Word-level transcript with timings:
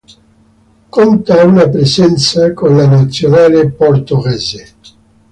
Conta 0.89 1.43
una 1.45 1.69
presenza 1.69 2.55
con 2.55 2.75
la 2.75 2.87
Nazionale 2.87 3.69
portoghese. 3.69 4.67